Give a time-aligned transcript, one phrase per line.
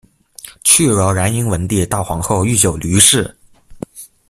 [0.63, 3.37] 去柔然迎文帝悼皇后郁久闾氏。